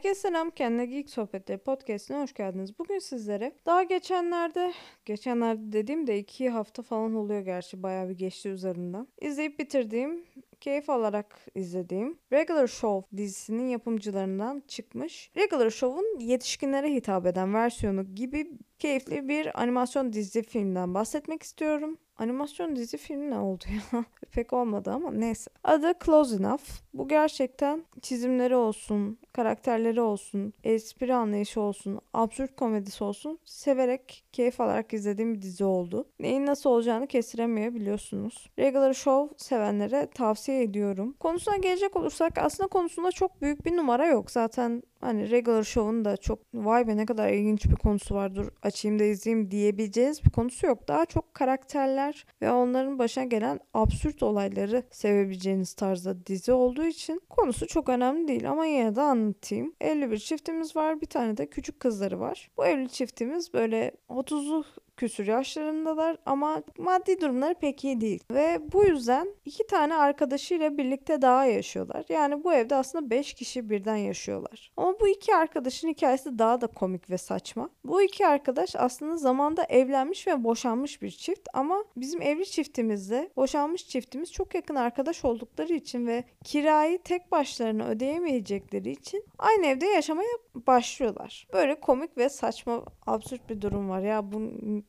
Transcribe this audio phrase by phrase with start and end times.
[0.00, 0.50] Herkese selam.
[0.50, 2.78] Kendine Geek Sohbetleri podcastine hoş geldiniz.
[2.78, 4.72] Bugün sizlere daha geçenlerde,
[5.04, 9.06] geçenlerde dediğim de iki hafta falan oluyor gerçi bayağı bir geçti üzerinden.
[9.20, 10.24] İzleyip bitirdiğim,
[10.60, 15.30] keyif alarak izlediğim Regular Show dizisinin yapımcılarından çıkmış.
[15.36, 21.98] Regular Show'un yetişkinlere hitap eden versiyonu gibi keyifli bir animasyon dizi filmden bahsetmek istiyorum.
[22.20, 24.04] Animasyon dizi film ne oldu ya?
[24.32, 25.50] Pek olmadı ama neyse.
[25.64, 26.62] Adı Close Enough.
[26.94, 34.94] Bu gerçekten çizimleri olsun, karakterleri olsun, espri anlayışı olsun, absürt komedisi olsun severek, keyif alarak
[34.94, 36.08] izlediğim bir dizi oldu.
[36.20, 38.50] Neyin nasıl olacağını kestiremeyebiliyorsunuz.
[38.58, 41.14] Regular Show sevenlere tavsiye ediyorum.
[41.20, 44.30] Konusuna gelecek olursak aslında konusunda çok büyük bir numara yok.
[44.30, 48.98] Zaten hani Regular Show'un da çok vay be ne kadar ilginç bir konusu vardır açayım
[48.98, 50.88] da izleyeyim diyebileceğiniz bir konusu yok.
[50.88, 57.66] Daha çok karakterler ve onların başına gelen absürt olayları sevebileceğiniz tarzda dizi olduğu için konusu
[57.66, 59.74] çok önemli değil ama yine de anlatayım.
[59.80, 62.50] Evli bir çiftimiz var bir tane de küçük kızları var.
[62.56, 64.64] Bu evli çiftimiz böyle 30'lu
[65.00, 68.24] küsür yaşlarındalar ama maddi durumları pek iyi değil.
[68.30, 72.04] Ve bu yüzden iki tane arkadaşıyla birlikte daha yaşıyorlar.
[72.08, 74.72] Yani bu evde aslında beş kişi birden yaşıyorlar.
[74.76, 77.70] Ama bu iki arkadaşın hikayesi daha da komik ve saçma.
[77.84, 83.88] Bu iki arkadaş aslında zamanda evlenmiş ve boşanmış bir çift ama bizim evli çiftimizle boşanmış
[83.88, 90.32] çiftimiz çok yakın arkadaş oldukları için ve kirayı tek başlarına ödeyemeyecekleri için aynı evde yaşamaya
[90.54, 91.46] başlıyorlar.
[91.52, 94.00] Böyle komik ve saçma absürt bir durum var.
[94.00, 94.40] Ya bu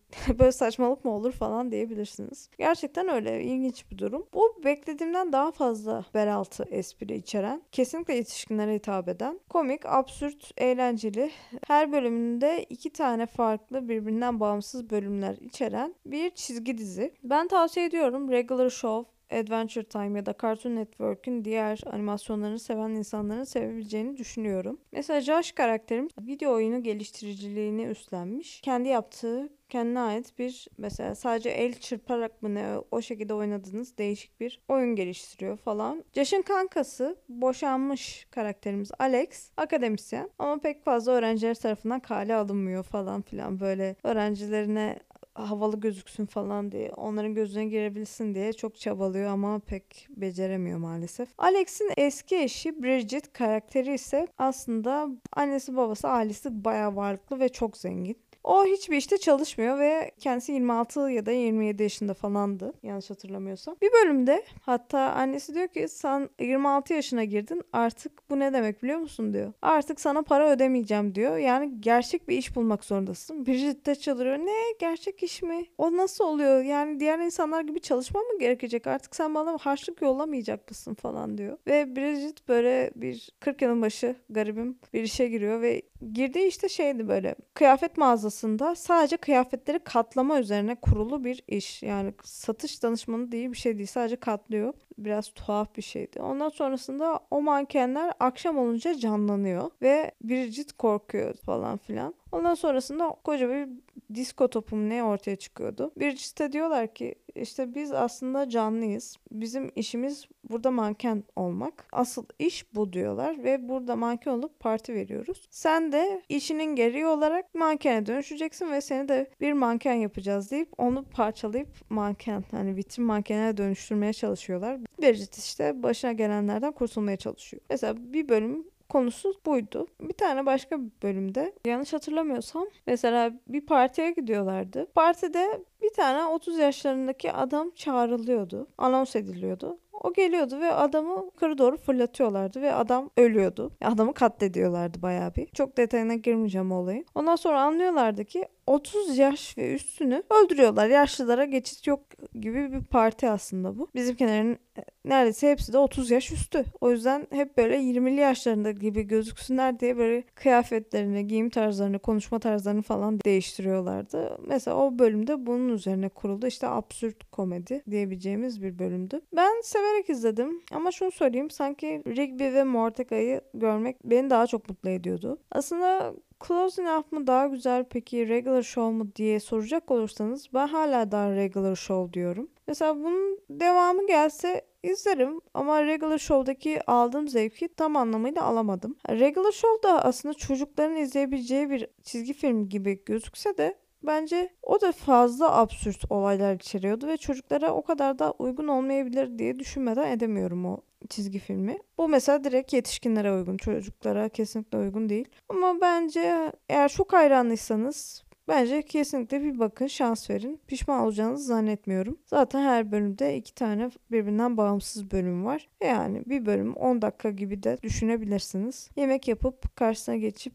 [0.39, 2.49] böyle saçmalık mı olur falan diyebilirsiniz.
[2.57, 4.25] Gerçekten öyle ilginç bir durum.
[4.33, 11.31] Bu beklediğimden daha fazla beraltı espri içeren, kesinlikle yetişkinlere hitap eden, komik, absürt, eğlenceli,
[11.67, 17.13] her bölümünde iki tane farklı birbirinden bağımsız bölümler içeren bir çizgi dizi.
[17.23, 18.31] Ben tavsiye ediyorum.
[18.31, 24.79] Regular Show Adventure Time ya da Cartoon Network'ün diğer animasyonlarını seven insanların sevebileceğini düşünüyorum.
[24.91, 28.61] Mesela Josh karakterimiz video oyunu geliştiriciliğini üstlenmiş.
[28.61, 34.39] Kendi yaptığı kendine ait bir mesela sadece el çırparak mı ne o şekilde oynadığınız değişik
[34.39, 36.03] bir oyun geliştiriyor falan.
[36.13, 43.59] Josh'ın kankası boşanmış karakterimiz Alex akademisyen ama pek fazla öğrenciler tarafından kale alınmıyor falan filan
[43.59, 44.99] böyle öğrencilerine
[45.33, 51.29] havalı gözüksün falan diye onların gözüne girebilsin diye çok çabalıyor ama pek beceremiyor maalesef.
[51.37, 58.17] Alex'in eski eşi Bridget karakteri ise aslında annesi babası ailesi bayağı varlıklı ve çok zengin.
[58.43, 63.75] O hiçbir işte çalışmıyor ve kendisi 26 ya da 27 yaşında falandı yanlış hatırlamıyorsam.
[63.81, 68.99] Bir bölümde hatta annesi diyor ki sen 26 yaşına girdin artık bu ne demek biliyor
[68.99, 69.53] musun diyor.
[69.61, 71.37] Artık sana para ödemeyeceğim diyor.
[71.37, 73.45] Yani gerçek bir iş bulmak zorundasın.
[73.45, 74.37] Bridget de çaldırıyor.
[74.37, 75.65] Ne gerçek iş mi?
[75.77, 76.63] O nasıl oluyor?
[76.63, 78.87] Yani diğer insanlar gibi çalışmam mı gerekecek?
[78.87, 81.57] Artık sen bana harçlık yollamayacak mısın falan diyor.
[81.67, 85.81] Ve Bridget böyle bir 40 yılın başı garibim bir işe giriyor ve
[86.13, 87.97] girdiği işte şeydi böyle kıyafet
[88.31, 91.83] mağazasında sadece kıyafetleri katlama üzerine kurulu bir iş.
[91.83, 94.73] Yani satış danışmanı değil bir şey değil sadece katlıyor.
[94.97, 96.21] Biraz tuhaf bir şeydi.
[96.21, 102.13] Ondan sonrasında o mankenler akşam olunca canlanıyor ve Bridget korkuyor falan filan.
[102.31, 103.69] Ondan sonrasında koca bir
[104.15, 105.91] disko topum ne ortaya çıkıyordu.
[105.99, 109.17] Bridget'e diyorlar ki işte biz aslında canlıyız.
[109.31, 111.87] Bizim işimiz burada manken olmak.
[111.91, 115.47] Asıl iş bu diyorlar ve burada manken olup parti veriyoruz.
[115.49, 121.03] Sen de işinin gereği olarak mankene dönüşeceksin ve seni de bir manken yapacağız deyip onu
[121.03, 124.77] parçalayıp manken hani vitrin mankenine dönüştürmeye çalışıyorlar.
[125.01, 127.61] Bridget işte başına gelenlerden kurtulmaya çalışıyor.
[127.69, 129.87] Mesela bir bölüm konusu buydu.
[130.01, 134.91] Bir tane başka bir bölümde yanlış hatırlamıyorsam mesela bir partiye gidiyorlardı.
[134.95, 138.67] Partide bir tane 30 yaşlarındaki adam çağrılıyordu.
[138.77, 139.79] Anons ediliyordu.
[140.03, 143.71] O geliyordu ve adamı yukarı doğru fırlatıyorlardı ve adam ölüyordu.
[143.81, 145.47] Adamı katlediyorlardı bayağı bir.
[145.47, 147.05] Çok detayına girmeyeceğim olayın.
[147.15, 150.87] Ondan sonra anlıyorlardı ki 30 yaş ve üstünü öldürüyorlar.
[150.87, 151.99] Yaşlılara geçit yok
[152.39, 153.87] gibi bir parti aslında bu.
[153.95, 156.65] Bizimkilerin e, neredeyse hepsi de 30 yaş üstü.
[156.81, 162.81] O yüzden hep böyle 20'li yaşlarında gibi gözüksünler diye böyle kıyafetlerini, giyim tarzlarını, konuşma tarzlarını
[162.81, 164.37] falan değiştiriyorlardı.
[164.47, 166.47] Mesela o bölümde bunun üzerine kuruldu.
[166.47, 169.21] İşte absürt komedi diyebileceğimiz bir bölümdü.
[169.35, 174.89] Ben severek izledim ama şunu söyleyeyim sanki Rigby ve Mordecai'yi görmek beni daha çok mutlu
[174.89, 175.37] ediyordu.
[175.51, 176.13] Aslında
[176.47, 181.35] Close Enough mı daha güzel peki Regular Show mu diye soracak olursanız ben hala daha
[181.35, 182.49] Regular Show diyorum.
[182.67, 188.95] Mesela bunun devamı gelse izlerim ama Regular Show'daki aldığım zevki tam anlamıyla alamadım.
[189.09, 194.91] Regular Show da aslında çocukların izleyebileceği bir çizgi film gibi gözükse de Bence o da
[194.91, 200.81] fazla absürt olaylar içeriyordu ve çocuklara o kadar da uygun olmayabilir diye düşünmeden edemiyorum o
[201.09, 201.77] çizgi filmi.
[201.97, 205.25] Bu mesela direkt yetişkinlere uygun, çocuklara kesinlikle uygun değil.
[205.49, 210.59] Ama bence eğer çok hayranlıysanız Bence kesinlikle bir bakın, şans verin.
[210.67, 212.17] Pişman olacağınızı zannetmiyorum.
[212.25, 215.69] Zaten her bölümde iki tane birbirinden bağımsız bölüm var.
[215.83, 218.89] Yani bir bölüm 10 dakika gibi de düşünebilirsiniz.
[218.95, 220.53] Yemek yapıp karşısına geçip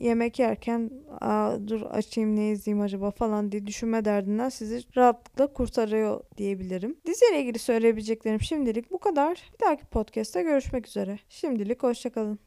[0.00, 0.90] yemek yerken
[1.20, 6.96] Aa, dur açayım ne izleyeyim acaba falan diye düşünme derdinden sizi rahatlıkla kurtarıyor diyebilirim.
[7.06, 9.50] Diziyle ilgili söyleyebileceklerim şimdilik bu kadar.
[9.54, 11.18] Bir dahaki podcast'te görüşmek üzere.
[11.28, 12.34] Şimdilik hoşçakalın.